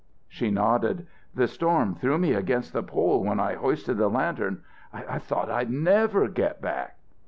[0.27, 1.05] She nodded.
[1.35, 4.63] "The storm threw me against the pole when I hoisted the lantern.
[4.91, 6.97] I thought I'd never get back!"